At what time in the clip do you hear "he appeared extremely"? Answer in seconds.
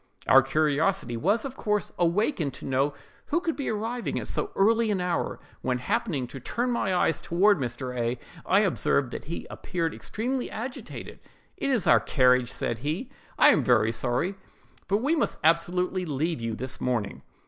9.25-10.49